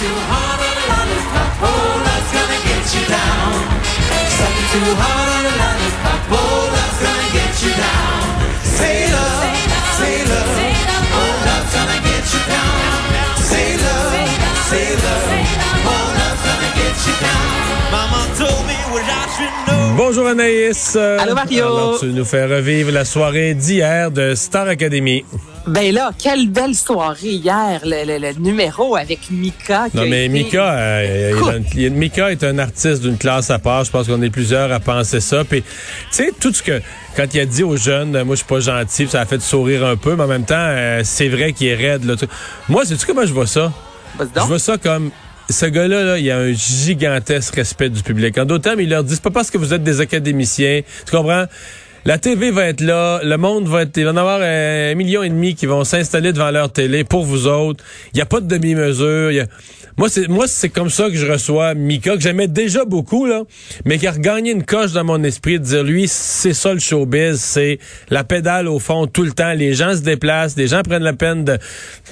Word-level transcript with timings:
too 0.00 0.16
hard 0.32 0.60
on 0.64 0.76
a 0.80 0.84
lollipop. 0.92 1.50
Oh, 1.60 1.92
love's 2.08 2.32
gonna 2.32 2.60
get 2.64 2.84
you 2.96 3.04
down. 3.04 3.52
Sucking 4.32 4.68
too 4.72 4.92
hard 4.96 5.28
on 5.36 5.42
a 5.44 5.54
lollipop. 5.60 6.20
Oh, 6.32 6.72
love's 6.72 7.00
gonna 7.04 7.28
get 7.36 7.52
you 7.60 7.72
down. 7.76 8.24
Say 8.64 8.96
love, 9.12 9.44
say 10.00 10.16
love. 10.32 10.56
Oh, 11.20 11.32
love's 11.44 11.72
gonna 11.76 12.00
get 12.08 12.24
you 12.32 12.42
down. 12.48 12.96
Say 13.44 13.68
love, 13.84 14.12
say 14.72 14.88
love. 15.04 15.28
Oh, 15.84 16.06
love's 16.16 16.42
gonna 16.48 16.70
get 16.80 16.96
you 17.04 17.14
down. 17.20 17.52
Mama 17.92 18.20
told 18.40 18.62
me 18.64 18.78
what 18.92 19.04
I 19.04 19.22
should 19.36 19.56
know. 19.68 19.84
Bonjour 20.00 20.26
Anaïs. 20.32 20.96
Allô, 20.96 21.34
Mario. 21.34 21.66
Alors, 21.66 22.00
tu 22.00 22.06
nous 22.06 22.24
fais 22.24 22.46
revivre 22.46 22.90
la 22.90 23.04
soirée 23.04 23.52
d'hier 23.52 24.10
de 24.10 24.34
Star 24.34 24.66
Academy. 24.66 25.26
Ben 25.66 25.92
là, 25.94 26.10
quelle 26.18 26.48
belle 26.48 26.74
soirée 26.74 27.28
hier, 27.32 27.80
le, 27.84 28.04
le- 28.06 28.18
le 28.18 28.32
numéro 28.40 28.96
avec 28.96 29.30
Mika. 29.30 29.88
qui 29.90 29.96
Non, 29.98 30.06
mais 30.06 30.24
été- 30.24 30.32
Mika, 30.32 30.72
euh, 30.72 31.60
il 31.76 31.92
Mika 31.92 32.32
est 32.32 32.42
un 32.44 32.58
artiste 32.58 33.02
d'une 33.02 33.18
classe 33.18 33.50
à 33.50 33.58
part. 33.58 33.84
Je 33.84 33.90
pense 33.90 34.06
qu'on 34.06 34.22
est 34.22 34.30
plusieurs 34.30 34.72
à 34.72 34.80
penser 34.80 35.20
ça. 35.20 35.44
Puis, 35.44 35.62
tu 35.62 35.68
sais, 36.10 36.30
tout 36.40 36.52
ce 36.52 36.62
que, 36.62 36.80
quand 37.14 37.26
il 37.34 37.40
a 37.40 37.44
dit 37.46 37.62
aux 37.62 37.76
jeunes, 37.76 38.16
euh, 38.16 38.24
moi, 38.24 38.36
je 38.36 38.40
suis 38.40 38.48
pas 38.48 38.60
gentil, 38.60 39.06
ça 39.06 39.20
a 39.20 39.26
fait 39.26 39.40
sourire 39.42 39.84
un 39.84 39.96
peu, 39.96 40.16
mais 40.16 40.22
en 40.24 40.28
même 40.28 40.46
temps, 40.46 40.54
euh, 40.58 41.02
c'est 41.04 41.28
vrai 41.28 41.52
qu'il 41.52 41.66
est 41.68 41.74
raide. 41.76 42.04
Là, 42.04 42.14
moi, 42.68 42.84
sais-tu 42.86 43.04
comment 43.06 43.26
je 43.26 43.32
vois 43.32 43.46
ça? 43.46 43.70
Je 44.18 44.40
vois 44.48 44.58
ça 44.58 44.78
comme 44.78 45.10
ce 45.50 45.66
gars-là, 45.66 46.04
là, 46.04 46.18
il 46.18 46.30
a 46.30 46.38
un 46.38 46.52
gigantesque 46.52 47.56
respect 47.56 47.90
du 47.90 48.02
public. 48.02 48.38
En 48.38 48.44
d'autres 48.44 48.62
termes, 48.64 48.80
il 48.80 48.88
leur 48.88 49.04
dit, 49.04 49.14
c'est 49.14 49.22
pas 49.22 49.30
parce 49.30 49.50
que 49.50 49.58
vous 49.58 49.74
êtes 49.74 49.82
des 49.82 50.00
académiciens. 50.00 50.80
Tu 51.04 51.10
comprends? 51.16 51.44
La 52.06 52.16
TV 52.18 52.50
va 52.50 52.64
être 52.66 52.80
là, 52.80 53.20
le 53.22 53.36
monde 53.36 53.68
va 53.68 53.82
être, 53.82 53.96
il 53.98 54.04
va 54.04 54.10
y 54.10 54.12
en 54.14 54.16
avoir 54.16 54.40
un 54.42 54.94
million 54.94 55.22
et 55.22 55.28
demi 55.28 55.54
qui 55.54 55.66
vont 55.66 55.84
s'installer 55.84 56.32
devant 56.32 56.50
leur 56.50 56.72
télé 56.72 57.04
pour 57.04 57.24
vous 57.24 57.46
autres. 57.46 57.84
Il 58.14 58.16
n'y 58.16 58.22
a 58.22 58.26
pas 58.26 58.40
de 58.40 58.46
demi-mesure. 58.46 59.42
a- 59.42 59.46
Moi, 59.98 60.08
c'est, 60.08 60.26
moi, 60.28 60.46
c'est 60.48 60.70
comme 60.70 60.88
ça 60.88 61.10
que 61.10 61.14
je 61.16 61.26
reçois 61.30 61.74
Mika, 61.74 62.14
que 62.16 62.22
j'aimais 62.22 62.48
déjà 62.48 62.86
beaucoup, 62.86 63.26
là, 63.26 63.42
mais 63.84 63.98
qui 63.98 64.06
a 64.06 64.12
regagné 64.12 64.50
une 64.52 64.64
coche 64.64 64.92
dans 64.92 65.04
mon 65.04 65.22
esprit 65.24 65.58
de 65.60 65.64
dire, 65.64 65.82
lui, 65.84 66.08
c'est 66.08 66.54
ça 66.54 66.72
le 66.72 66.80
showbiz, 66.80 67.38
c'est 67.38 67.78
la 68.08 68.24
pédale 68.24 68.66
au 68.66 68.78
fond 68.78 69.06
tout 69.06 69.22
le 69.24 69.32
temps. 69.32 69.52
Les 69.52 69.74
gens 69.74 69.94
se 69.94 70.00
déplacent, 70.00 70.56
les 70.56 70.68
gens 70.68 70.80
prennent 70.82 71.02
la 71.02 71.12
peine 71.12 71.44
de, 71.44 71.56
que 71.58 71.62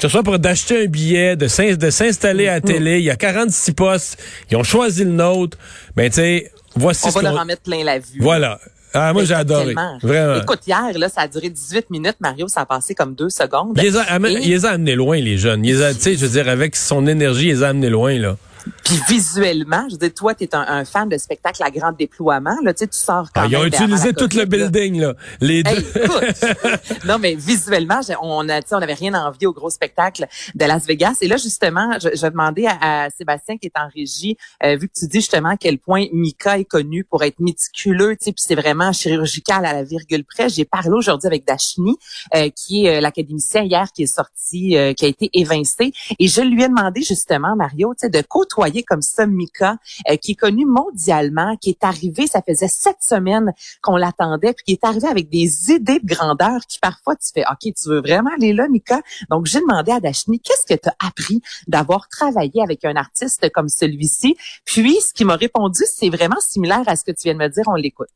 ce 0.02 0.08
soit 0.08 0.22
pour 0.22 0.38
d'acheter 0.38 0.82
un 0.82 0.86
billet, 0.86 1.34
de, 1.34 1.48
s'in- 1.48 1.76
de 1.76 1.88
s'installer 1.90 2.46
à 2.48 2.54
la 2.56 2.60
télé. 2.60 2.98
Il 2.98 3.04
y 3.04 3.10
a 3.10 3.16
46 3.16 3.72
postes. 3.72 4.22
Ils 4.50 4.58
ont 4.58 4.64
choisi 4.64 5.04
le 5.04 5.12
nôtre. 5.12 5.56
Ben, 5.96 6.10
tu 6.10 6.16
sais, 6.16 6.52
voici 6.76 7.06
On 7.06 7.10
ce 7.10 7.14
va 7.14 7.22
leur 7.22 7.40
en 7.40 7.46
mettre 7.46 7.62
plein 7.62 7.82
la 7.84 7.98
vue. 7.98 8.18
Voilà. 8.20 8.60
Ah, 8.94 9.12
moi, 9.12 9.24
j'ai 9.24 9.34
adoré. 9.34 9.74
Vraiment. 10.02 10.36
Écoute, 10.42 10.60
hier, 10.66 10.90
là, 10.96 11.08
ça 11.08 11.22
a 11.22 11.28
duré 11.28 11.50
18 11.50 11.90
minutes. 11.90 12.16
Mario, 12.20 12.48
ça 12.48 12.62
a 12.62 12.66
passé 12.66 12.94
comme 12.94 13.14
deux 13.14 13.30
secondes. 13.30 13.72
Il 13.76 13.82
les, 13.82 13.96
a, 13.96 14.02
amen- 14.02 14.32
Et- 14.36 14.42
il 14.44 14.50
les 14.50 14.64
a 14.66 14.70
amenés 14.70 14.94
loin, 14.94 15.18
les 15.18 15.36
jeunes. 15.38 15.64
Il 15.64 15.76
les 15.76 15.82
a, 15.82 15.94
tu 15.94 16.00
sais, 16.00 16.14
je 16.16 16.24
veux 16.26 16.32
dire, 16.32 16.48
avec 16.48 16.74
son 16.76 17.06
énergie, 17.06 17.48
il 17.48 17.54
les 17.56 17.62
a 17.62 17.68
amenés 17.68 17.90
loin, 17.90 18.18
là. 18.18 18.36
Puis 18.84 19.00
visuellement, 19.08 19.84
je 19.88 19.94
veux 19.94 19.98
dire, 19.98 20.14
toi, 20.14 20.34
tu 20.34 20.44
es 20.44 20.54
un, 20.54 20.64
un 20.66 20.84
fan 20.84 21.08
de 21.08 21.18
spectacle 21.18 21.62
à 21.62 21.70
grand 21.70 21.92
déploiement. 21.92 22.56
Là, 22.62 22.72
tu 22.72 22.80
sais, 22.80 22.88
tu 22.88 22.98
sors 22.98 23.28
quand 23.34 23.42
Ah, 23.42 23.46
ils 23.46 23.56
ont 23.56 23.64
utilisé 23.64 24.12
tout 24.12 24.28
le 24.32 24.44
COVID, 24.44 24.46
building, 24.46 25.00
là. 25.00 25.14
Les 25.40 25.62
deux. 25.62 25.70
Hey, 25.70 25.78
écoute, 25.94 27.04
non 27.06 27.18
mais 27.18 27.34
visuellement, 27.34 28.00
on 28.22 28.48
a, 28.48 28.60
on 28.70 28.82
avait 28.82 28.94
rien 28.94 29.14
envie 29.14 29.46
au 29.46 29.52
gros 29.52 29.70
spectacle 29.70 30.26
de 30.54 30.64
Las 30.64 30.86
Vegas. 30.86 31.18
Et 31.20 31.28
là 31.28 31.36
justement, 31.36 31.98
je, 32.00 32.08
je 32.14 32.26
demandais 32.26 32.66
à, 32.66 33.04
à 33.04 33.10
Sébastien 33.10 33.56
qui 33.56 33.66
est 33.66 33.78
en 33.78 33.88
régie, 33.94 34.36
euh, 34.62 34.76
vu 34.76 34.88
que 34.88 34.94
tu 34.98 35.06
dis 35.06 35.18
justement 35.18 35.50
à 35.50 35.56
quel 35.56 35.78
point 35.78 36.06
Mika 36.12 36.58
est 36.58 36.64
connu 36.64 37.04
pour 37.04 37.22
être 37.24 37.40
méticuleux, 37.40 38.16
tu 38.16 38.26
sais, 38.26 38.32
puis 38.32 38.44
c'est 38.46 38.54
vraiment 38.54 38.92
chirurgical 38.92 39.64
à 39.64 39.72
la 39.72 39.82
virgule 39.84 40.24
près. 40.24 40.48
J'ai 40.48 40.64
parlé 40.64 40.90
aujourd'hui 40.90 41.26
avec 41.26 41.46
Dashni, 41.46 41.96
euh, 42.34 42.50
qui 42.54 42.86
est 42.86 42.96
euh, 42.96 43.00
l'académicien 43.00 43.62
hier 43.62 43.88
qui 43.94 44.02
est 44.04 44.14
sorti, 44.14 44.76
euh, 44.76 44.92
qui 44.92 45.04
a 45.04 45.08
été 45.08 45.30
évincé, 45.32 45.92
et 46.18 46.28
je 46.28 46.40
lui 46.42 46.62
ai 46.62 46.68
demandé 46.68 47.02
justement 47.02 47.56
Mario, 47.56 47.94
tu 47.94 48.06
sais, 48.06 48.10
de 48.10 48.20
côtoyer 48.22 48.57
comme 48.86 49.02
ça 49.02 49.26
Mika, 49.26 49.76
euh, 50.10 50.16
qui 50.16 50.32
est 50.32 50.34
connu 50.34 50.66
mondialement, 50.66 51.56
qui 51.56 51.70
est 51.70 51.84
arrivé, 51.84 52.26
ça 52.26 52.42
faisait 52.46 52.68
sept 52.68 52.96
semaines 53.00 53.52
qu'on 53.82 53.96
l'attendait, 53.96 54.52
puis 54.52 54.64
qui 54.64 54.72
est 54.72 54.84
arrivé 54.84 55.08
avec 55.08 55.28
des 55.28 55.72
idées 55.72 56.00
de 56.00 56.06
grandeur 56.06 56.60
qui 56.68 56.78
parfois 56.78 57.16
tu 57.16 57.30
fais, 57.34 57.44
OK, 57.50 57.72
tu 57.74 57.88
veux 57.88 58.00
vraiment 58.00 58.30
aller 58.34 58.52
là, 58.52 58.68
Mika? 58.68 59.00
Donc, 59.30 59.46
j'ai 59.46 59.60
demandé 59.60 59.92
à 59.92 60.00
Dashni, 60.00 60.40
qu'est-ce 60.40 60.74
que 60.74 60.80
tu 60.80 60.88
as 60.88 61.06
appris 61.06 61.40
d'avoir 61.66 62.08
travaillé 62.08 62.62
avec 62.62 62.84
un 62.84 62.96
artiste 62.96 63.50
comme 63.52 63.68
celui-ci? 63.68 64.36
Puis, 64.64 64.94
ce 65.00 65.12
qui 65.14 65.24
m'a 65.24 65.36
répondu, 65.36 65.82
c'est 65.86 66.08
vraiment 66.08 66.40
similaire 66.40 66.82
à 66.86 66.96
ce 66.96 67.04
que 67.04 67.12
tu 67.12 67.24
viens 67.24 67.34
de 67.34 67.38
me 67.38 67.48
dire, 67.48 67.64
on 67.66 67.74
l'écoute. 67.74 68.08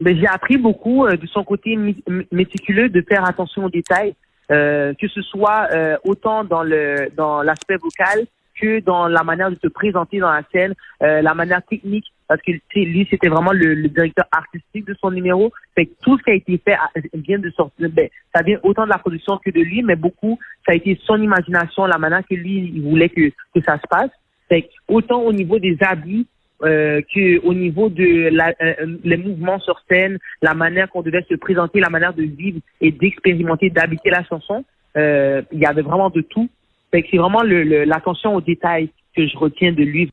Ben, 0.00 0.16
j'ai 0.16 0.26
appris 0.26 0.56
beaucoup 0.56 1.04
euh, 1.04 1.16
de 1.16 1.26
son 1.26 1.44
côté 1.44 1.76
mé- 1.76 2.02
mé- 2.08 2.26
méticuleux 2.32 2.88
de 2.88 3.04
faire 3.06 3.24
attention 3.24 3.66
aux 3.66 3.70
détails, 3.70 4.14
euh, 4.50 4.94
que 4.98 5.06
ce 5.08 5.20
soit 5.20 5.68
euh, 5.72 5.96
autant 6.04 6.42
dans 6.44 6.62
le 6.62 7.10
dans 7.16 7.42
l'aspect 7.42 7.76
vocal 7.76 8.26
que 8.60 8.80
dans 8.80 9.08
la 9.08 9.22
manière 9.22 9.50
de 9.50 9.58
se 9.62 9.68
présenter 9.68 10.18
dans 10.18 10.30
la 10.30 10.42
scène, 10.52 10.74
euh, 11.02 11.22
la 11.22 11.34
manière 11.34 11.62
technique, 11.64 12.06
parce 12.28 12.40
que 12.42 12.52
lui 12.76 13.06
c'était 13.10 13.28
vraiment 13.28 13.52
le, 13.52 13.88
directeur 13.88 14.26
artistique 14.30 14.86
de 14.86 14.94
son 15.00 15.10
numéro. 15.10 15.52
Fait 15.74 15.88
tout 16.02 16.18
ce 16.18 16.22
qui 16.22 16.30
a 16.30 16.34
été 16.34 16.58
fait 16.58 16.74
a- 16.74 16.90
vient 17.14 17.38
de 17.38 17.50
sortir, 17.50 17.88
ben, 17.90 18.08
ça 18.34 18.42
vient 18.42 18.58
autant 18.62 18.84
de 18.84 18.90
la 18.90 18.98
production 18.98 19.38
que 19.38 19.50
de 19.50 19.60
lui, 19.60 19.82
mais 19.82 19.96
beaucoup 19.96 20.38
ça 20.66 20.72
a 20.72 20.74
été 20.74 20.98
son 21.04 21.20
imagination, 21.20 21.86
la 21.86 21.98
manière 21.98 22.22
que 22.28 22.34
lui 22.34 22.72
il 22.74 22.82
voulait 22.82 23.08
que 23.08 23.30
que 23.54 23.60
ça 23.64 23.78
se 23.78 23.86
passe. 23.88 24.10
Fait 24.48 24.68
autant 24.88 25.22
au 25.22 25.32
niveau 25.32 25.58
des 25.58 25.76
habits 25.80 26.26
euh, 26.62 27.00
que 27.14 27.40
au 27.46 27.54
niveau 27.54 27.88
de 27.88 28.04
euh, 28.04 28.52
euh, 28.60 28.96
les 29.02 29.16
mouvements 29.16 29.58
sur 29.60 29.82
scène, 29.88 30.18
la 30.42 30.52
manière 30.52 30.90
qu'on 30.90 31.00
devait 31.00 31.24
se 31.26 31.34
présenter, 31.34 31.80
la 31.80 31.88
manière 31.88 32.12
de 32.12 32.22
vivre 32.22 32.60
et 32.82 32.92
d'expérimenter, 32.92 33.70
d'habiter 33.70 34.10
la 34.10 34.22
chanson, 34.24 34.62
il 34.94 35.58
y 35.58 35.64
avait 35.64 35.80
vraiment 35.80 36.10
de 36.10 36.20
tout. 36.20 36.50
Que 36.92 36.98
c'est 37.10 37.18
vraiment 37.18 37.42
l'attention 37.42 38.34
aux 38.34 38.40
détails 38.40 38.90
que 39.16 39.26
je 39.26 39.36
retiens 39.36 39.72
de 39.72 39.82
lui. 39.82 40.10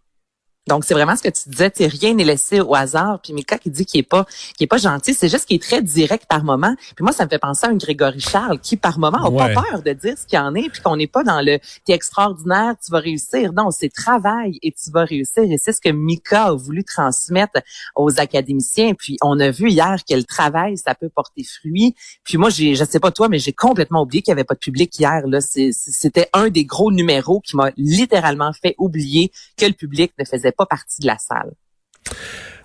Donc, 0.68 0.84
c'est 0.86 0.94
vraiment 0.94 1.16
ce 1.16 1.24
que 1.24 1.30
tu 1.30 1.50
disais, 1.50 1.72
tu 1.72 1.84
sais, 1.84 1.88
rien 1.88 2.14
n'est 2.14 2.24
laissé 2.24 2.60
au 2.60 2.76
hasard. 2.76 3.20
Puis 3.24 3.34
Mika 3.34 3.58
qui 3.58 3.70
dit 3.70 3.86
qu'il 3.86 4.00
est 4.00 4.04
pas, 4.04 4.26
qu'il 4.58 4.66
est 4.66 4.68
pas 4.68 4.78
gentil, 4.78 5.14
c'est 5.14 5.30
juste 5.30 5.46
qu'il 5.46 5.56
est 5.56 5.64
très 5.64 5.82
direct 5.82 6.26
par 6.28 6.44
moment. 6.44 6.76
Puis 6.96 7.04
moi, 7.04 7.12
ça 7.12 7.26
me 7.26 7.30
fait 7.30 7.40
penser 7.40 7.66
à 7.66 7.70
un 7.70 7.76
Grégory 7.76 8.20
Charles 8.20 8.60
qui, 8.60 8.78
par 8.78 9.00
moment, 9.00 9.18
a 9.18 9.30
Ouais. 9.30 9.54
pas 9.54 9.62
peur 9.62 9.82
de 9.84 9.94
dire 9.94 10.18
ce 10.18 10.26
qu'il 10.26 10.40
en 10.40 10.54
est, 10.56 10.70
puis 10.70 10.82
qu'on 10.82 10.96
n'est 10.98 11.08
pas 11.08 11.24
dans 11.24 11.42
le 11.42 11.60
«t'es 11.86 11.94
extraordinaire, 11.94 12.76
tu 12.84 12.92
vas 12.92 13.00
réussir». 13.00 13.54
Non, 13.58 13.72
c'est 13.72 13.90
travail 13.90 14.60
et 14.62 14.72
tu 14.72 14.92
vas 14.92 15.04
réussir. 15.04 15.44
Et 15.44 15.58
c'est 15.58 15.74
ce 15.74 15.82
que 15.82 15.90
Mika 15.90 16.46
a 16.46 16.54
voulu 16.54 16.84
transmettre 16.84 17.62
aux 17.96 18.20
académiciens. 18.20 18.94
Puis 18.94 19.18
on 19.22 19.40
a 19.40 19.50
vu 19.52 19.70
hier 19.70 19.98
que 20.10 20.16
le 20.16 20.24
travail, 20.24 20.78
ça 20.78 20.96
peut 20.96 21.10
porter 21.10 21.44
fruit. 21.44 21.96
Puis 22.24 22.38
moi, 22.38 22.50
j'ai, 22.50 22.76
je 22.76 22.84
sais 22.84 23.00
pas 23.00 23.12
toi, 23.12 23.30
mais 23.30 23.40
j'ai 23.40 23.54
complètement 23.54 24.02
oublié 24.02 24.22
qu'il 24.22 24.32
y 24.32 24.34
avait 24.34 24.44
pas 24.44 24.54
de 24.56 24.60
public 24.60 24.98
hier. 25.00 25.22
Là, 25.28 25.40
c'était 25.42 26.30
un 26.34 26.50
des 26.50 26.66
gros 26.66 26.92
numéros 26.92 27.40
qui 27.42 27.56
m'a 27.56 27.72
littéralement 27.78 28.52
fait 28.54 28.76
oublier 28.78 29.32
que 29.58 29.66
le 29.66 29.74
public 29.74 30.12
ne 30.20 30.26
faisait 30.26 30.52
pas 30.58 30.66
partie 30.66 31.02
de 31.02 31.08
la 31.08 31.18
salle. 31.18 31.52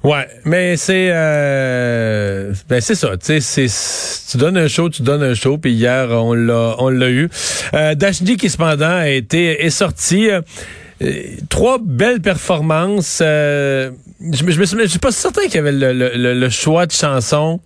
Ouais, 0.05 0.27
mais 0.45 0.77
c'est 0.77 1.11
euh, 1.13 2.53
ben 2.69 2.81
c'est 2.81 2.97
ça, 2.97 3.17
tu 3.17 3.41
sais, 3.41 3.41
c'est 3.41 4.31
tu 4.31 4.37
donnes 4.37 4.57
un 4.57 4.67
show, 4.67 4.89
tu 4.91 5.03
donnes 5.03 5.23
un 5.23 5.35
show, 5.35 5.59
puis 5.59 5.73
hier 5.73 6.09
on 6.11 6.35
l'a 6.35 6.75
on 6.79 6.89
l'a 6.89 7.09
eu. 7.11 7.29
Euh, 7.75 7.95
Dashni 7.95 8.37
qui 8.37 8.51
cependant 8.51 8.97
a 8.97 9.09
été 9.09 9.65
est 9.65 9.71
sorti. 9.71 10.29
euh, 10.31 10.41
trois 11.49 11.79
belles 11.81 12.21
performances. 12.21 13.21
euh, 13.23 13.91
je, 14.21 14.45
me- 14.45 14.51
je 14.53 14.61
me 14.61 14.65
suis, 14.67 14.79
je 14.83 14.87
suis 14.87 14.99
pas 15.01 15.11
certain 15.13 15.43
qu'il 15.43 15.55
y 15.57 15.59
avait 15.59 15.73
le, 15.73 15.93
le- 15.93 16.35
le- 16.35 16.49
choix 16.51 16.87
de 16.87 16.93
chansons 16.93 17.61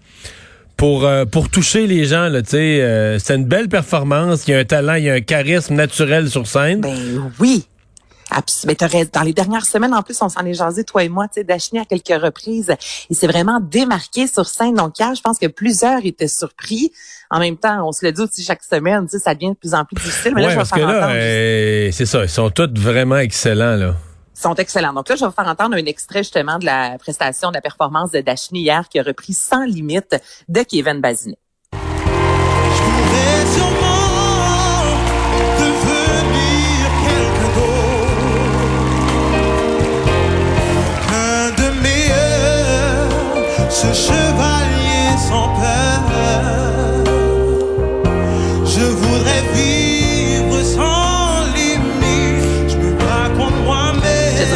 pour 0.79 1.05
euh, 1.07 1.25
pour 1.27 1.49
toucher 1.51 1.87
les 1.87 2.05
gens 2.07 2.29
là. 2.29 2.43
Tu 2.43 2.51
sais, 2.51 2.83
euh, 2.83 3.19
c'est 3.19 3.35
une 3.37 3.45
belle 3.47 3.69
performance. 3.69 4.47
Il 4.47 4.53
y 4.53 4.55
a 4.55 4.59
un 4.59 4.65
talent, 4.65 4.95
il 4.95 5.05
y 5.05 5.11
a 5.11 5.15
un 5.15 5.21
charisme 5.21 5.75
naturel 5.75 6.29
sur 6.31 6.47
scène. 6.47 6.81
Ben 6.83 7.31
oui. 7.41 7.67
Mais 8.67 8.77
raison. 8.81 9.11
dans 9.13 9.23
les 9.23 9.33
dernières 9.33 9.67
semaines, 9.67 9.95
en 9.95 10.03
plus, 10.03 10.21
on 10.21 10.29
s'en 10.29 10.45
est 10.45 10.55
jasé, 10.55 10.85
toi 10.85 11.05
et 11.05 11.09
moi, 11.09 11.29
tu 11.29 11.35
sais, 11.35 11.45
Dashni 11.45 11.79
à 11.79 11.85
quelques 11.85 12.21
reprises. 12.21 12.75
Il 13.09 13.17
s'est 13.17 13.27
vraiment 13.27 13.61
démarqué 13.61 14.27
sur 14.27 14.47
scène. 14.47 14.75
Donc, 14.75 14.99
hier, 14.99 15.15
je 15.15 15.23
pense 15.23 15.39
que 15.39 15.47
plusieurs 15.47 16.05
étaient 16.05 16.29
surpris. 16.29 16.93
En 17.31 17.39
même 17.39 17.57
temps, 17.57 17.87
on 17.87 17.93
se 17.93 18.05
le 18.05 18.13
dit 18.13 18.21
aussi 18.21 18.43
chaque 18.43 18.63
semaine, 18.63 19.05
tu 19.05 19.13
sais, 19.13 19.19
ça 19.19 19.35
devient 19.35 19.51
de 19.51 19.55
plus 19.55 19.75
en 19.75 19.85
plus 19.85 19.97
difficile. 19.97 20.33
Mais 20.35 20.43
là, 20.43 20.51
je 20.51 20.59
vais 20.59 20.65
faire 20.65 20.89
entendre. 20.89 21.13
euh, 21.15 21.91
c'est 21.93 22.07
ça, 22.07 22.23
ils 22.23 22.29
sont 22.29 22.51
tous 22.51 22.73
vraiment 22.75 23.19
excellents 23.19 23.77
là. 23.77 23.95
Ils 24.37 24.41
sont 24.41 24.55
excellents. 24.55 24.93
Donc 24.93 25.09
là, 25.09 25.17
je 25.17 25.21
vais 25.23 25.27
vous 25.29 25.33
faire 25.35 25.49
entendre 25.49 25.77
un 25.77 25.87
extrait 25.87 26.21
justement 26.21 26.59
de 26.59 26.67
la 26.67 26.99
prestation 26.99 27.49
de 27.49 27.55
la 27.55 27.63
performance 27.63 28.11
de 28.11 28.21
Dashni 28.21 28.61
hier 28.61 28.89
qui 28.89 28.99
a 28.99 29.03
repris 29.03 29.33
sans 29.33 29.65
limite 29.65 30.15
de 30.49 30.63
Kevin 30.63 31.01
Bazinet. 31.01 31.39
Meilleurs, 43.87 43.95
ce 43.95 44.36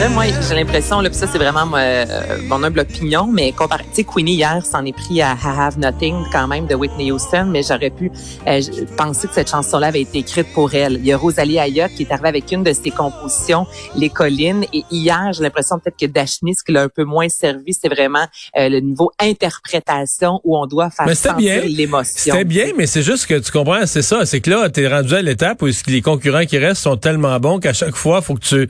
moi, 0.08 0.24
j'ai 0.48 0.54
l'impression, 0.54 1.00
là, 1.00 1.10
puis 1.10 1.18
ça, 1.18 1.26
c'est 1.26 1.36
vraiment 1.36 1.70
euh, 1.76 2.04
mon 2.44 2.62
humble 2.62 2.80
opinion, 2.80 3.26
mais 3.26 3.52
comparé, 3.52 3.84
tu 3.84 3.96
sais, 3.96 4.04
Queenie, 4.04 4.34
hier, 4.34 4.64
s'en 4.64 4.84
est 4.86 4.92
pris 4.92 5.20
à 5.20 5.32
I 5.34 5.58
Have 5.58 5.78
Nothing, 5.78 6.24
quand 6.32 6.48
même, 6.48 6.66
de 6.66 6.74
Whitney 6.74 7.12
Houston, 7.12 7.46
mais 7.48 7.62
j'aurais 7.62 7.90
pu 7.90 8.10
euh, 8.46 8.60
penser 8.96 9.28
que 9.28 9.34
cette 9.34 9.50
chanson-là 9.50 9.88
avait 9.88 10.00
été 10.00 10.18
écrite 10.18 10.46
pour 10.54 10.72
elle. 10.74 10.94
Il 10.94 11.06
y 11.06 11.12
a 11.12 11.18
Rosalie 11.18 11.58
Ayotte 11.58 11.92
qui 11.96 12.04
est 12.04 12.12
arrivée 12.12 12.28
avec 12.28 12.50
une 12.50 12.62
de 12.62 12.72
ses 12.72 12.90
compositions, 12.90 13.66
Les 13.94 14.08
Collines, 14.08 14.64
et 14.72 14.84
hier, 14.90 15.32
j'ai 15.32 15.42
l'impression 15.42 15.78
peut-être 15.78 15.98
que 15.98 16.06
Dashni, 16.06 16.54
ce 16.54 16.64
qui 16.64 16.72
l'a 16.72 16.82
un 16.82 16.88
peu 16.88 17.04
moins 17.04 17.28
servi, 17.28 17.74
c'est 17.74 17.88
vraiment 17.88 18.26
euh, 18.56 18.68
le 18.68 18.80
niveau 18.80 19.10
interprétation 19.20 20.40
où 20.44 20.56
on 20.56 20.66
doit 20.66 20.90
faire 20.90 21.14
sentir 21.14 21.62
l'émotion. 21.66 22.34
C'était 22.34 22.44
bien, 22.44 22.68
mais 22.76 22.86
c'est 22.86 23.02
juste 23.02 23.26
que 23.26 23.38
tu 23.38 23.52
comprends, 23.52 23.84
c'est 23.84 24.02
ça, 24.02 24.24
c'est 24.24 24.40
que 24.40 24.50
là, 24.50 24.70
t'es 24.70 24.88
rendu 24.88 25.14
à 25.14 25.22
l'étape 25.22 25.60
où 25.60 25.68
les 25.86 26.00
concurrents 26.00 26.46
qui 26.46 26.56
restent 26.56 26.82
sont 26.82 26.96
tellement 26.96 27.38
bons 27.38 27.60
qu'à 27.60 27.74
chaque 27.74 27.96
fois, 27.96 28.22
faut 28.22 28.34
que 28.34 28.40
tu 28.40 28.68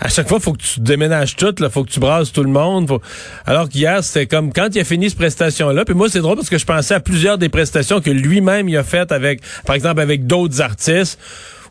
à 0.00 0.08
chaque 0.08 0.28
fois, 0.28 0.40
faut 0.40 0.52
que 0.52 0.62
tu 0.62 0.80
déménages 0.80 1.36
tout, 1.36 1.54
là, 1.58 1.70
faut 1.70 1.84
que 1.84 1.90
tu 1.90 2.00
brasses 2.00 2.32
tout 2.32 2.42
le 2.42 2.50
monde. 2.50 2.98
Alors 3.46 3.68
qu'hier, 3.68 4.02
c'était 4.02 4.26
comme 4.26 4.52
quand 4.52 4.68
il 4.74 4.80
a 4.80 4.84
fini 4.84 5.08
cette 5.08 5.18
prestation-là. 5.18 5.84
Puis 5.84 5.94
moi, 5.94 6.08
c'est 6.08 6.20
drôle 6.20 6.36
parce 6.36 6.50
que 6.50 6.58
je 6.58 6.66
pensais 6.66 6.94
à 6.94 7.00
plusieurs 7.00 7.38
des 7.38 7.48
prestations 7.48 8.00
que 8.00 8.10
lui-même 8.10 8.68
il 8.68 8.76
a 8.76 8.84
faites 8.84 9.12
avec, 9.12 9.40
par 9.64 9.76
exemple, 9.76 10.00
avec 10.00 10.26
d'autres 10.26 10.60
artistes 10.60 11.18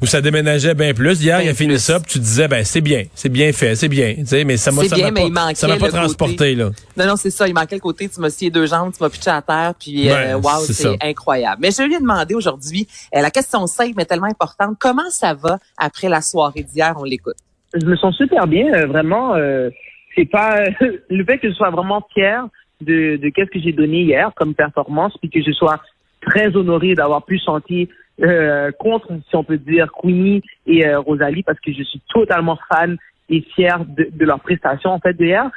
où 0.02 0.06
ça 0.06 0.20
déménageait 0.20 0.74
bien 0.74 0.94
plus. 0.94 1.22
Hier, 1.22 1.42
il 1.42 1.50
a 1.50 1.54
fini 1.54 1.80
ça, 1.80 2.00
puis 2.00 2.14
tu 2.14 2.20
disais, 2.20 2.50
ben 2.50 2.66
c'est 2.66 2.82
bien, 2.82 3.06
c'est 3.16 3.30
bien 3.30 3.54
fait, 3.54 3.76
c'est 3.76 3.88
bien. 3.88 4.16
Tu 4.16 4.26
sais, 4.26 4.44
mais 4.44 4.58
ça 4.58 4.72
m'a 4.72 4.82
pas, 4.82 5.54
ça 5.56 5.68
m'a 5.68 5.78
pas 5.78 5.90
transporté 5.90 6.56
là. 6.56 6.72
Non, 6.98 7.08
non, 7.08 7.16
c'est 7.16 7.30
ça. 7.30 7.48
Il 7.48 7.54
manquait 7.54 7.76
le 7.76 7.82
côté. 7.82 8.10
Tu 8.10 8.20
m'as 8.20 8.30
scié 8.30 8.50
deux 8.50 8.68
jambes, 8.68 8.92
tu 8.96 9.02
m'as 9.02 9.10
pitché 9.10 9.30
à 9.30 9.42
terre, 9.42 9.74
puis 9.80 10.10
euh, 10.10 10.38
wow, 10.38 10.66
c'est 10.66 10.98
incroyable. 11.02 11.58
Mais 11.62 11.72
je 11.72 11.84
lui 11.84 11.96
ai 11.96 12.00
demandé 12.00 12.36
aujourd'hui, 12.36 12.88
euh, 13.16 13.22
la 13.22 13.32
question 13.32 13.66
simple 13.66 13.94
mais 13.96 14.06
tellement 14.06 14.28
importante, 14.28 14.76
comment 14.78 15.10
ça 15.10 15.34
va 15.34 15.58
après 15.78 16.10
la 16.10 16.22
soirée 16.22 16.64
d'hier? 16.64 16.96
On 16.98 17.04
l'écoute. 17.04 17.38
Je 17.74 17.86
me 17.86 17.96
sens 17.96 18.16
super 18.16 18.48
bien, 18.48 18.74
euh, 18.74 18.86
vraiment. 18.86 19.36
Euh, 19.36 19.70
c'est 20.16 20.30
pas 20.30 20.64
le 21.10 21.26
fait 21.26 21.38
que 21.40 21.50
je 21.50 21.54
sois 21.54 21.70
vraiment 21.70 22.06
fier 22.14 22.46
de, 22.82 23.18
de 23.18 23.30
qu'est-ce 23.30 23.50
que 23.50 23.60
j'ai 23.60 23.72
donné 23.72 24.02
hier 24.02 24.32
comme 24.36 24.54
performance, 24.54 25.18
puis 25.18 25.30
que 25.30 25.42
je 25.42 25.52
sois 25.52 25.82
très 26.22 26.56
honoré 26.56 26.94
d'avoir 26.96 27.26
pu 27.26 27.40
chanter 27.40 27.90
euh, 28.22 28.72
contre, 28.80 29.08
si 29.30 29.36
on 29.36 29.44
peut 29.44 29.58
dire, 29.58 29.92
Queenie 30.02 30.42
et 30.68 30.94
Rosalie, 30.96 31.44
parce 31.44 31.60
que 31.60 31.74
je 31.74 31.84
suis 31.84 32.02
totalement 32.14 32.58
fan 32.72 32.98
et 33.30 33.42
fier 33.56 33.84
de, 33.86 34.08
de 34.12 34.26
leur 34.26 34.40
prestation 34.40 34.92
en 34.92 35.00
fait 35.00 35.14
d'hier. 35.14 35.50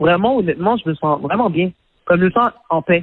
Vraiment, 0.00 0.36
honnêtement, 0.36 0.76
je 0.76 0.88
me 0.88 0.94
sens 0.94 1.20
vraiment 1.20 1.50
bien, 1.50 1.70
comme 2.04 2.20
je 2.20 2.26
me 2.26 2.30
sens 2.30 2.50
en 2.70 2.82
paix. 2.82 3.02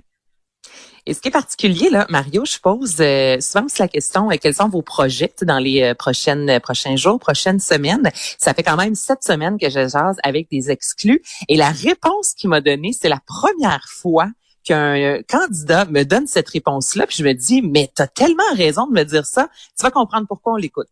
Et 1.07 1.13
ce 1.13 1.22
qui 1.22 1.28
est 1.28 1.31
particulier, 1.31 1.92
là, 1.92 2.07
Mario, 2.10 2.46
je 2.46 2.60
pose 2.60 3.00
euh, 3.00 3.40
souvent 3.40 3.68
la 3.78 3.88
question 3.88 4.31
euh, 4.31 4.36
quels 4.42 4.56
sont 4.56 4.69
vos 4.69 4.81
projets 4.81 5.31
dans 5.44 5.60
les 5.60 5.84
euh, 5.84 5.94
prochaines 5.94 6.50
euh, 6.50 6.60
prochains 6.60 6.96
jours, 6.96 7.19
prochaines 7.19 7.60
semaines? 7.60 8.10
Ça 8.40 8.56
fait 8.56 8.63
quand 8.63 8.75
même 8.75 8.96
sept 8.96 9.22
semaines 9.22 9.60
que 9.60 9.69
je 9.69 9.88
jase 9.88 10.18
avec 10.24 10.50
des 10.50 10.72
exclus. 10.72 11.22
Et 11.48 11.57
la 11.57 11.69
réponse 11.69 12.34
qu'il 12.34 12.50
m'a 12.50 12.60
donnée, 12.60 12.92
c'est 12.92 13.10
la 13.10 13.19
première 13.28 13.86
fois 13.88 14.30
qu'un 14.63 15.22
candidat 15.30 15.86
me 15.86 16.04
donne 16.06 16.25
cette 16.25 16.50
réponse-là. 16.50 17.06
Puis 17.06 17.18
je 17.19 17.24
me 17.24 17.34
dis, 17.34 17.62
mais 17.62 17.88
tu 17.96 18.02
as 18.02 18.07
tellement 18.07 18.56
raison 18.56 18.88
de 18.88 18.94
me 18.94 19.04
dire 19.04 19.25
ça. 19.25 19.50
Tu 19.78 19.84
vas 19.84 19.92
comprendre 19.92 20.25
pourquoi 20.28 20.54
on 20.54 20.57
l'écoute. 20.57 20.90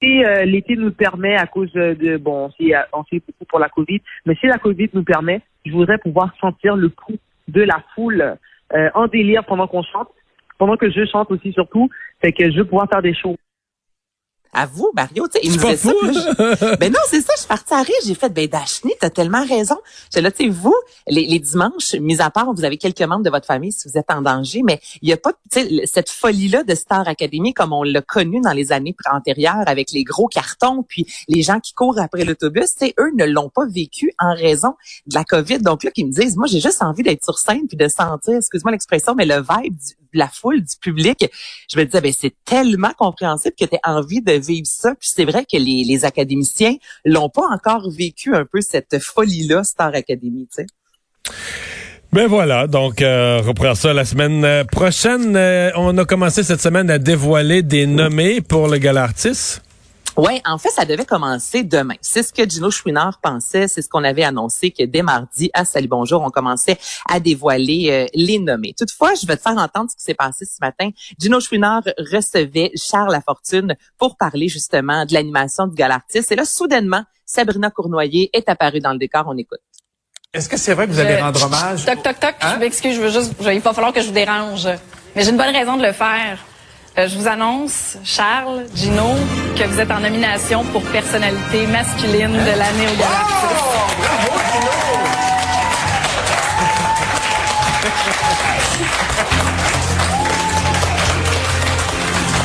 Si 0.00 0.22
l'été 0.44 0.76
nous 0.76 0.92
permet 0.92 1.36
à 1.36 1.46
cause 1.46 1.72
de 1.72 2.16
bon, 2.16 2.50
on 2.92 3.04
fait 3.04 3.22
beaucoup 3.26 3.44
pour 3.48 3.58
la 3.60 3.68
Covid, 3.68 4.00
mais 4.26 4.34
si 4.36 4.46
la 4.46 4.58
Covid 4.58 4.90
nous 4.94 5.04
permet, 5.04 5.42
je 5.64 5.72
voudrais 5.72 5.98
pouvoir 5.98 6.32
sentir 6.40 6.76
le 6.76 6.90
pouls 6.90 7.18
de 7.48 7.62
la 7.62 7.82
foule 7.94 8.20
euh, 8.22 8.34
en 8.94 9.06
délire 9.06 9.44
pendant 9.44 9.66
qu'on 9.66 9.82
chante, 9.82 10.08
pendant 10.58 10.76
que 10.76 10.90
je 10.90 11.04
chante 11.06 11.30
aussi 11.30 11.52
surtout, 11.52 11.90
fait 12.20 12.32
que 12.32 12.50
je 12.50 12.58
veux 12.58 12.64
pouvoir 12.64 12.88
faire 12.88 13.02
des 13.02 13.14
shows 13.14 13.36
à 14.52 14.66
vous, 14.66 14.90
Mario. 14.94 15.26
Tu 15.28 15.40
sais, 15.40 15.40
il 15.44 15.52
me 15.52 15.56
disait 15.56 15.76
ça. 15.76 16.76
ben 16.76 16.92
non, 16.92 16.98
c'est 17.08 17.20
ça, 17.20 17.32
je 17.34 17.40
suis 17.40 17.48
partie 17.48 17.74
à 17.74 17.82
rire. 17.82 17.96
J'ai 18.04 18.14
fait, 18.14 18.28
ben 18.28 18.46
Dashni, 18.46 18.92
t'as 19.00 19.10
tellement 19.10 19.44
raison. 19.44 19.76
J'ai 20.12 20.20
là, 20.20 20.30
tu 20.30 20.44
sais, 20.44 20.50
vous, 20.50 20.74
les, 21.08 21.26
les, 21.26 21.38
dimanches, 21.38 21.94
mis 21.94 22.20
à 22.20 22.30
part, 22.30 22.52
vous 22.52 22.64
avez 22.64 22.76
quelques 22.76 23.02
membres 23.02 23.24
de 23.24 23.30
votre 23.30 23.46
famille 23.46 23.72
si 23.72 23.88
vous 23.88 23.98
êtes 23.98 24.10
en 24.10 24.22
danger, 24.22 24.62
mais 24.62 24.80
il 25.00 25.08
y 25.08 25.12
a 25.12 25.16
pas, 25.16 25.32
tu 25.50 25.60
sais, 25.60 25.86
cette 25.86 26.10
folie-là 26.10 26.64
de 26.64 26.74
Star 26.74 27.08
Academy 27.08 27.54
comme 27.54 27.72
on 27.72 27.82
l'a 27.82 28.02
connu 28.02 28.40
dans 28.40 28.52
les 28.52 28.72
années 28.72 28.94
antérieures 29.10 29.64
avec 29.66 29.90
les 29.92 30.04
gros 30.04 30.28
cartons, 30.28 30.82
puis 30.82 31.06
les 31.28 31.42
gens 31.42 31.60
qui 31.60 31.72
courent 31.72 31.98
après 31.98 32.24
l'autobus, 32.24 32.74
tu 32.74 32.86
sais, 32.86 32.94
eux 32.98 33.10
ne 33.16 33.24
l'ont 33.24 33.48
pas 33.48 33.66
vécu 33.66 34.12
en 34.18 34.34
raison 34.34 34.74
de 35.06 35.14
la 35.14 35.24
COVID. 35.24 35.58
Donc 35.58 35.84
là, 35.84 35.90
qui 35.90 36.04
me 36.04 36.12
disent, 36.12 36.36
moi, 36.36 36.46
j'ai 36.46 36.60
juste 36.60 36.82
envie 36.82 37.02
d'être 37.02 37.24
sur 37.24 37.38
scène 37.38 37.66
puis 37.66 37.76
de 37.76 37.88
sentir, 37.88 38.36
excuse-moi 38.36 38.72
l'expression, 38.72 39.14
mais 39.14 39.26
le 39.26 39.36
vibe 39.36 39.76
du, 39.76 40.01
la 40.14 40.28
foule, 40.28 40.60
du 40.60 40.76
public, 40.80 41.26
je 41.70 41.78
me 41.78 41.84
disais, 41.84 42.00
ben, 42.00 42.12
c'est 42.16 42.34
tellement 42.44 42.92
compréhensible 42.96 43.54
que 43.58 43.64
tu 43.64 43.76
as 43.82 43.94
envie 43.94 44.22
de 44.22 44.32
vivre 44.32 44.66
ça. 44.66 44.94
Puis 44.94 45.10
c'est 45.14 45.24
vrai 45.24 45.44
que 45.44 45.56
les, 45.56 46.04
académiciens 46.04 46.74
l'ont 47.04 47.28
pas 47.28 47.46
encore 47.52 47.90
vécu 47.90 48.34
un 48.34 48.44
peu 48.44 48.60
cette 48.60 48.98
folie-là, 48.98 49.62
Star 49.62 49.94
Academy, 49.94 50.48
tu. 50.54 50.66
Ben 52.12 52.26
voilà, 52.26 52.66
donc 52.66 53.00
euh, 53.00 53.40
reprend 53.40 53.74
ça 53.74 53.94
la 53.94 54.04
semaine 54.04 54.44
euh, 54.44 54.64
prochaine. 54.64 55.34
Euh, 55.34 55.70
on 55.76 55.96
a 55.96 56.04
commencé 56.04 56.42
cette 56.42 56.60
semaine 56.60 56.90
à 56.90 56.98
dévoiler 56.98 57.62
des 57.62 57.86
nommés 57.86 58.42
pour 58.42 58.68
le 58.68 58.76
Galartis. 58.76 59.60
Oui, 60.18 60.42
en 60.44 60.58
fait, 60.58 60.68
ça 60.68 60.84
devait 60.84 61.06
commencer 61.06 61.62
demain. 61.62 61.94
C'est 62.02 62.22
ce 62.22 62.34
que 62.34 62.46
Gino 62.46 62.70
Chouinard 62.70 63.18
pensait, 63.22 63.66
c'est 63.66 63.80
ce 63.80 63.88
qu'on 63.88 64.04
avait 64.04 64.24
annoncé 64.24 64.70
que 64.70 64.84
dès 64.84 65.00
mardi 65.00 65.50
à 65.54 65.64
Salut 65.64 65.88
Bonjour, 65.88 66.20
on 66.20 66.28
commençait 66.28 66.76
à 67.08 67.18
dévoiler 67.18 67.88
euh, 67.90 68.06
les 68.14 68.38
nommés. 68.38 68.74
Toutefois, 68.76 69.14
je 69.14 69.26
vais 69.26 69.36
te 69.36 69.42
faire 69.42 69.56
entendre 69.56 69.90
ce 69.90 69.96
qui 69.96 70.02
s'est 70.02 70.14
passé 70.14 70.44
ce 70.44 70.58
matin. 70.60 70.90
Gino 71.18 71.40
Chouinard 71.40 71.84
recevait 72.12 72.72
Charles 72.76 73.10
Lafortune 73.10 73.74
pour 73.98 74.18
parler 74.18 74.48
justement 74.48 75.06
de 75.06 75.14
l'animation 75.14 75.66
du 75.66 75.74
Galartis. 75.74 76.20
Et 76.30 76.36
là, 76.36 76.44
soudainement, 76.44 77.04
Sabrina 77.24 77.70
Cournoyer 77.70 78.28
est 78.34 78.50
apparue 78.50 78.80
dans 78.80 78.92
le 78.92 78.98
décor. 78.98 79.24
On 79.28 79.38
écoute. 79.38 79.60
Est-ce 80.34 80.48
que 80.48 80.58
c'est 80.58 80.74
vrai 80.74 80.86
que 80.86 80.92
vous 80.92 81.00
allez 81.00 81.16
rendre 81.16 81.42
hommage? 81.42 81.86
Toc, 81.86 82.02
toc, 82.02 82.20
toc. 82.20 82.34
Hein? 82.42 82.52
Je 82.54 82.60
m'excuse, 82.60 82.96
je 82.96 83.00
veux 83.00 83.10
juste, 83.10 83.32
il 83.40 83.60
va 83.60 83.72
falloir 83.72 83.94
que 83.94 84.02
je 84.02 84.08
vous 84.08 84.12
dérange. 84.12 84.68
Mais 85.16 85.24
j'ai 85.24 85.30
une 85.30 85.38
bonne 85.38 85.54
raison 85.54 85.78
de 85.78 85.86
le 85.86 85.92
faire. 85.92 86.38
Euh, 86.98 87.08
je 87.08 87.16
vous 87.16 87.26
annonce, 87.26 87.96
Charles, 88.04 88.66
Gino, 88.74 89.14
que 89.56 89.64
vous 89.64 89.80
êtes 89.80 89.90
en 89.90 90.00
nomination 90.00 90.62
pour 90.64 90.82
personnalité 90.82 91.66
masculine 91.66 92.32
de 92.32 92.50
l'année 92.50 92.86
au 92.86 92.96
Galactus. 92.98 93.32
Oh, 93.84 93.98
bravo, 93.98 94.38
Gino! 94.52 94.72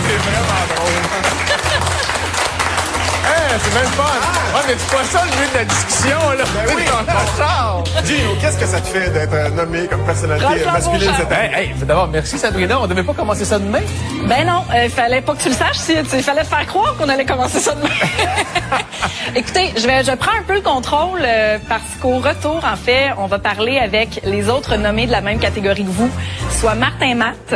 C'est 0.08 0.18
vraiment 0.18 0.64
drôle 0.76 1.04
c'est 3.64 3.74
même 3.74 3.92
pas. 3.98 4.37
Mais 4.68 4.74
c'est 4.78 4.98
pas 4.98 5.04
ça 5.06 5.24
le 5.24 5.32
but 5.32 5.54
de 5.54 5.58
la 5.60 5.64
discussion, 5.64 6.20
là. 6.38 6.44
Ben 6.54 6.76
oui, 6.76 6.84
Gino, 8.06 8.36
qu'est-ce 8.42 8.58
que 8.58 8.66
ça 8.66 8.82
te 8.82 8.88
fait 8.88 9.10
d'être 9.12 9.34
euh, 9.34 9.50
nommé 9.52 9.88
comme 9.88 10.04
personnalité 10.04 10.66
masculine 10.66 11.12
cette 11.18 11.32
année? 11.32 11.54
Hey, 11.56 11.68
hey, 11.70 11.74
d'abord, 11.86 12.10
merci 12.10 12.38
Sabrina. 12.38 12.82
On 12.82 12.86
devait 12.88 13.04
pas 13.04 13.14
commencer 13.14 13.46
ça 13.46 13.60
demain? 13.60 13.80
Ben 14.28 14.46
non, 14.46 14.64
il 14.74 14.78
euh, 14.78 14.90
fallait 14.90 15.22
pas 15.22 15.36
que 15.36 15.42
tu 15.42 15.48
le 15.48 15.56
saches. 15.56 15.78
Il 15.90 16.22
fallait 16.22 16.42
te 16.42 16.48
faire 16.48 16.66
croire 16.68 16.96
qu'on 16.98 17.08
allait 17.08 17.26
commencer 17.26 17.60
ça 17.60 17.76
demain. 17.76 17.88
Écoutez, 19.36 19.74
je 19.78 19.88
vais, 19.88 20.04
je 20.04 20.12
prends 20.12 20.38
un 20.38 20.44
peu 20.44 20.56
le 20.56 20.62
contrôle 20.62 21.22
euh, 21.24 21.60
parce 21.70 21.96
qu'au 22.02 22.18
retour, 22.18 22.62
en 22.70 22.76
fait, 22.76 23.12
on 23.18 23.28
va 23.28 23.40
parler 23.40 23.78
avec 23.80 24.20
les 24.26 24.50
autres 24.50 24.76
nommés 24.76 25.08
de 25.08 25.12
la 25.12 25.22
même 25.22 25.40
catégorie 25.40 25.86
que 25.86 25.92
vous, 25.92 26.12
soit 26.52 26.76
Martin 26.76 27.16
Matt, 27.16 27.56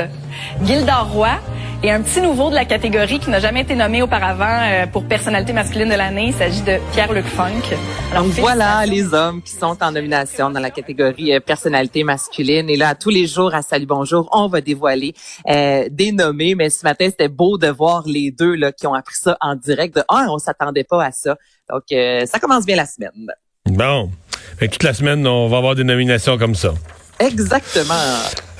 Gildor 0.63 1.09
Roy, 1.11 1.37
et 1.83 1.89
un 1.89 2.01
petit 2.01 2.21
nouveau 2.21 2.49
de 2.49 2.55
la 2.55 2.65
catégorie 2.65 3.19
qui 3.19 3.29
n'a 3.29 3.39
jamais 3.39 3.61
été 3.61 3.75
nommé 3.75 4.01
auparavant 4.03 4.61
euh, 4.63 4.85
pour 4.85 5.03
personnalité 5.05 5.51
masculine 5.51 5.89
de 5.89 5.95
l'année, 5.95 6.27
il 6.27 6.33
s'agit 6.33 6.61
de 6.61 6.77
Pierre-Luc 6.93 7.25
Funk. 7.25 7.75
Alors 8.11 8.25
voilà 8.25 8.85
les 8.85 9.13
hommes 9.13 9.41
qui 9.41 9.53
sont 9.53 9.75
en 9.81 9.91
nomination 9.91 10.51
dans 10.51 10.59
la 10.59 10.69
catégorie 10.69 11.33
euh, 11.33 11.39
personnalité 11.39 12.03
masculine. 12.03 12.69
Et 12.69 12.77
là, 12.77 12.93
tous 12.93 13.09
les 13.09 13.25
jours 13.25 13.55
à 13.55 13.63
Salut 13.63 13.87
Bonjour, 13.87 14.29
on 14.31 14.47
va 14.47 14.61
dévoiler 14.61 15.15
euh, 15.49 15.87
des 15.89 16.11
nommés. 16.11 16.53
Mais 16.53 16.69
ce 16.69 16.83
matin, 16.83 17.07
c'était 17.09 17.29
beau 17.29 17.57
de 17.57 17.67
voir 17.67 18.03
les 18.05 18.29
deux 18.31 18.53
là 18.53 18.71
qui 18.71 18.85
ont 18.85 18.93
appris 18.93 19.15
ça 19.15 19.37
en 19.41 19.55
direct. 19.55 19.95
De 19.95 20.03
ah, 20.07 20.27
on 20.29 20.37
s'attendait 20.37 20.83
pas 20.83 21.03
à 21.03 21.11
ça. 21.11 21.35
Donc 21.69 21.83
ça 21.89 22.39
commence 22.39 22.65
bien 22.65 22.75
la 22.75 22.85
semaine. 22.85 23.11
Bon, 23.65 24.11
toute 24.59 24.83
la 24.83 24.93
semaine, 24.93 25.25
on 25.25 25.47
va 25.47 25.57
avoir 25.57 25.75
des 25.75 25.83
nominations 25.83 26.37
comme 26.37 26.55
ça. 26.55 26.73
Exactement. 27.19 27.93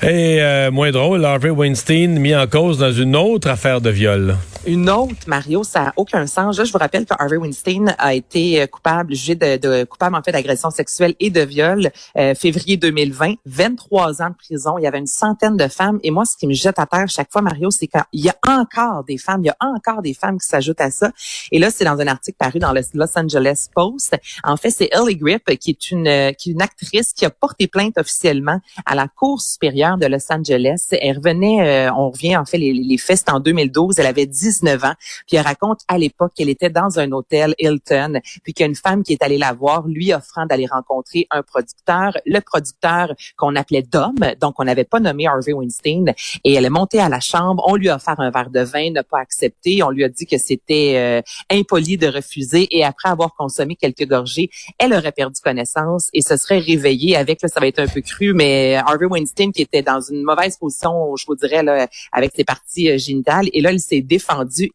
Et 0.02 0.42
euh, 0.42 0.72
moins 0.72 0.90
drôle, 0.90 1.24
Harvey 1.24 1.50
Weinstein 1.50 2.18
mis 2.18 2.34
en 2.34 2.48
cause 2.48 2.78
dans 2.78 2.92
une 2.92 3.14
autre 3.14 3.48
affaire 3.48 3.80
de 3.80 3.90
viol. 3.90 4.36
Une 4.64 4.88
autre, 4.88 5.26
Mario, 5.26 5.64
ça 5.64 5.80
n'a 5.82 5.92
aucun 5.96 6.24
sens. 6.28 6.56
je 6.56 6.70
vous 6.70 6.78
rappelle 6.78 7.04
que 7.04 7.14
Harvey 7.18 7.36
Weinstein 7.36 7.96
a 7.98 8.14
été 8.14 8.62
euh, 8.62 8.68
coupable, 8.68 9.12
jugé 9.12 9.34
de, 9.34 9.56
de 9.56 9.82
coupable 9.82 10.14
en 10.14 10.22
fait 10.22 10.30
d'agression 10.30 10.70
sexuelle 10.70 11.16
et 11.18 11.30
de 11.30 11.40
viol 11.40 11.90
euh, 12.16 12.34
février 12.36 12.76
2020, 12.76 13.34
23 13.44 14.22
ans 14.22 14.30
de 14.30 14.36
prison. 14.36 14.78
Il 14.78 14.84
y 14.84 14.86
avait 14.86 15.00
une 15.00 15.08
centaine 15.08 15.56
de 15.56 15.66
femmes. 15.66 15.98
Et 16.04 16.12
moi, 16.12 16.24
ce 16.24 16.36
qui 16.36 16.46
me 16.46 16.52
jette 16.52 16.78
à 16.78 16.86
terre 16.86 17.08
chaque 17.08 17.32
fois, 17.32 17.42
Mario, 17.42 17.72
c'est 17.72 17.88
qu'il 17.88 18.20
y 18.20 18.28
a 18.28 18.36
encore 18.46 19.02
des 19.02 19.18
femmes, 19.18 19.40
il 19.42 19.46
y 19.46 19.50
a 19.50 19.56
encore 19.58 20.00
des 20.00 20.14
femmes 20.14 20.38
qui 20.38 20.46
s'ajoutent 20.46 20.80
à 20.80 20.92
ça. 20.92 21.10
Et 21.50 21.58
là, 21.58 21.72
c'est 21.72 21.84
dans 21.84 21.98
un 21.98 22.06
article 22.06 22.36
paru 22.38 22.60
dans 22.60 22.72
le 22.72 22.82
Los 22.94 23.18
Angeles 23.18 23.66
Post. 23.74 24.16
En 24.44 24.56
fait, 24.56 24.70
c'est 24.70 24.90
Ellie 24.92 25.16
Grip, 25.16 25.58
qui 25.58 25.70
est 25.70 25.90
une, 25.90 26.34
qui 26.38 26.50
est 26.50 26.52
une 26.52 26.62
actrice 26.62 27.12
qui 27.12 27.24
a 27.24 27.30
porté 27.30 27.66
plainte 27.66 27.98
officiellement 27.98 28.60
à 28.86 28.94
la 28.94 29.08
Cour 29.08 29.40
supérieure 29.40 29.98
de 29.98 30.06
Los 30.06 30.30
Angeles. 30.30 30.86
Elle 30.92 31.16
revenait, 31.16 31.88
euh, 31.88 31.92
on 31.94 32.10
revient 32.10 32.36
en 32.36 32.44
fait 32.44 32.58
les, 32.58 32.72
les 32.72 32.98
faits, 32.98 33.28
en 33.28 33.40
2012. 33.40 33.98
Elle 33.98 34.06
avait 34.06 34.26
10 34.26 34.51
19 34.52 34.84
ans. 34.84 34.94
Puis 35.26 35.36
elle 35.36 35.46
raconte 35.46 35.80
à 35.88 35.98
l'époque 35.98 36.32
qu'elle 36.34 36.48
était 36.48 36.70
dans 36.70 36.98
un 36.98 37.10
hôtel 37.12 37.54
Hilton, 37.58 38.20
puis 38.42 38.52
qu'il 38.52 38.74
femme 38.76 39.02
qui 39.02 39.12
est 39.12 39.22
allée 39.22 39.38
la 39.38 39.52
voir, 39.52 39.86
lui 39.86 40.12
offrant 40.12 40.46
d'aller 40.46 40.66
rencontrer 40.66 41.26
un 41.30 41.42
producteur, 41.42 42.16
le 42.26 42.40
producteur 42.40 43.14
qu'on 43.36 43.56
appelait 43.56 43.82
Dom, 43.82 44.14
donc 44.40 44.54
on 44.58 44.64
n'avait 44.64 44.84
pas 44.84 45.00
nommé 45.00 45.26
Harvey 45.26 45.52
Weinstein, 45.52 46.14
et 46.44 46.54
elle 46.54 46.64
est 46.64 46.70
montée 46.70 47.00
à 47.00 47.08
la 47.08 47.20
chambre, 47.20 47.62
on 47.66 47.76
lui 47.76 47.88
a 47.88 47.96
offert 47.96 48.18
un 48.18 48.30
verre 48.30 48.50
de 48.50 48.60
vin, 48.60 48.90
n'a 48.90 49.02
pas 49.02 49.18
accepté, 49.18 49.82
on 49.82 49.90
lui 49.90 50.04
a 50.04 50.08
dit 50.08 50.26
que 50.26 50.38
c'était 50.38 50.94
euh, 50.96 51.22
impoli 51.50 51.96
de 51.96 52.08
refuser, 52.08 52.68
et 52.70 52.84
après 52.84 53.08
avoir 53.08 53.34
consommé 53.34 53.76
quelques 53.76 54.06
gorgées, 54.06 54.50
elle 54.78 54.92
aurait 54.94 55.12
perdu 55.12 55.40
connaissance 55.42 56.08
et 56.12 56.22
se 56.22 56.36
serait 56.36 56.58
réveillée 56.58 57.16
avec, 57.16 57.42
là, 57.42 57.48
ça 57.48 57.60
va 57.60 57.66
être 57.66 57.78
un 57.78 57.86
peu 57.86 58.00
cru, 58.00 58.34
mais 58.34 58.76
Harvey 58.76 59.06
Weinstein 59.06 59.52
qui 59.52 59.62
était 59.62 59.82
dans 59.82 60.00
une 60.00 60.22
mauvaise 60.22 60.56
position, 60.56 61.14
je 61.16 61.24
vous 61.26 61.36
dirais, 61.36 61.62
là, 61.62 61.88
avec 62.12 62.32
ses 62.34 62.44
parties 62.44 62.90
euh, 62.90 62.98
génitales, 62.98 63.48
et 63.52 63.60
là, 63.60 63.70
elle 63.70 63.80
s'est 63.80 64.02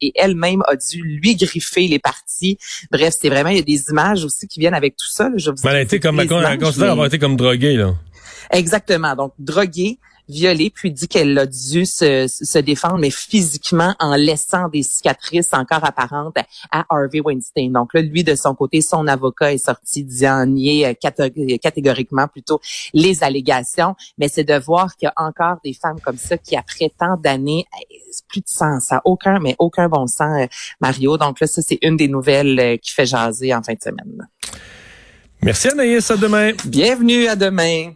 et 0.02 0.12
elle-même 0.16 0.62
a 0.68 0.76
dû 0.76 1.02
lui 1.02 1.36
griffer 1.36 1.88
les 1.88 2.00
parties. 2.00 2.58
Bref, 2.92 3.16
c'est 3.20 3.30
vraiment, 3.30 3.50
il 3.50 3.58
y 3.58 3.60
a 3.60 3.64
des 3.64 3.90
images 3.90 4.24
aussi 4.26 4.48
qui 4.48 4.60
viennent 4.60 4.74
avec 4.74 4.96
tout 4.96 5.10
ça. 5.10 5.30
Là, 5.30 5.38
je 5.38 5.52
vous 5.52 5.58
elle 5.64 5.76
a 5.76 5.82
été 5.82 6.00
comme, 6.00 6.20
elle 6.20 6.28
considère 6.60 6.92
avoir 6.92 7.08
été 7.08 7.20
comme 7.20 7.36
droguée, 7.36 7.76
là. 7.76 7.96
Exactement. 8.52 9.16
Donc, 9.16 9.34
droguée, 9.40 10.00
violée, 10.28 10.70
puis 10.70 10.92
dit 10.92 11.08
qu'elle 11.08 11.38
a 11.38 11.46
dû 11.46 11.86
se, 11.86 12.28
se, 12.28 12.58
défendre, 12.60 12.98
mais 12.98 13.10
physiquement 13.10 13.96
en 14.00 14.16
laissant 14.16 14.68
des 14.70 14.84
cicatrices 14.84 15.54
encore 15.54 15.84
apparentes 15.84 16.38
à 16.72 16.86
Harvey 16.90 17.20
Weinstein. 17.20 17.72
Donc 17.72 17.94
là, 17.94 18.02
lui, 18.02 18.24
de 18.24 18.36
son 18.36 18.56
côté, 18.56 18.82
son 18.82 19.08
avocat 19.08 19.54
est 19.54 19.58
sorti 19.58 20.04
disant 20.04 20.46
nier 20.46 20.96
catégoriquement 21.62 22.28
plutôt 22.28 22.60
les 22.94 23.24
allégations, 23.24 23.96
mais 24.18 24.28
c'est 24.28 24.44
de 24.44 24.58
voir 24.58 24.96
qu'il 24.96 25.08
y 25.08 25.10
a 25.10 25.14
encore 25.16 25.58
des 25.64 25.74
femmes 25.74 26.00
comme 26.02 26.18
ça 26.18 26.38
qui, 26.38 26.56
après 26.56 26.92
tant 26.98 27.18
d'années, 27.18 27.66
plus 28.28 28.42
de 28.42 28.48
sens, 28.48 28.86
ça 28.86 29.02
aucun, 29.06 29.40
mais 29.40 29.56
aucun 29.60 29.90
bon 29.90 30.08
sens, 30.08 30.42
euh, 30.42 30.48
Mario. 30.82 31.18
Donc 31.18 31.40
là, 31.40 31.48
ça, 31.48 31.62
c'est 31.62 31.80
une 31.82 31.98
des 31.98 32.08
nouvelles 32.08 32.60
euh, 32.60 32.78
qui 32.78 32.92
fait 32.92 33.06
jaser 33.06 33.54
en 33.54 33.62
fin 33.62 33.74
de 33.74 33.82
semaine. 33.82 34.28
Merci 35.42 35.70
Anaïs, 35.70 36.10
à 36.10 36.18
demain. 36.18 36.52
Bienvenue, 36.66 37.28
à 37.28 37.36
demain. 37.36 37.92